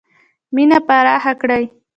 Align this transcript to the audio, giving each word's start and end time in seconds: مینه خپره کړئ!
مینه 0.53 0.77
خپره 0.83 1.15
کړئ! 1.41 1.63